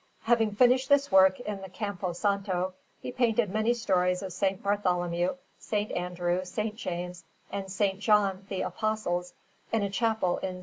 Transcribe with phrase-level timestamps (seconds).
[0.23, 4.55] Having finished this work in the Campo Santo, he painted many stories of S.
[4.59, 5.73] Bartholomew, S.
[5.91, 6.57] Andrew, S.
[6.73, 7.81] James, and S.
[7.99, 9.35] John, the Apostles,
[9.71, 10.59] in a chapel in S.